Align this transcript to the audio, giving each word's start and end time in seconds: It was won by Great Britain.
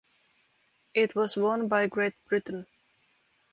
It 0.95 1.13
was 1.15 1.37
won 1.37 1.67
by 1.67 1.85
Great 1.85 2.15
Britain. 2.25 2.65